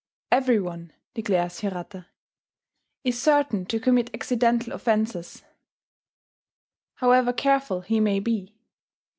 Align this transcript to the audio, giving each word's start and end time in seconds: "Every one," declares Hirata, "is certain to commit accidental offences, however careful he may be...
"Every 0.31 0.59
one," 0.59 0.93
declares 1.13 1.59
Hirata, 1.59 2.07
"is 3.03 3.21
certain 3.21 3.67
to 3.67 3.79
commit 3.79 4.09
accidental 4.15 4.73
offences, 4.73 5.43
however 6.95 7.31
careful 7.33 7.81
he 7.81 7.99
may 7.99 8.19
be... 8.19 8.55